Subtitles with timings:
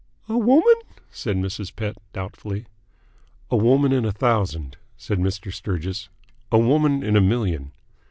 [0.27, 0.73] "A woman?"
[1.11, 1.75] said Mrs.
[1.75, 2.65] Pett doubtfully.
[3.51, 5.53] "A woman in a thousand," said Mr.
[5.53, 6.09] Sturgis.
[6.51, 7.71] "A woman in a million."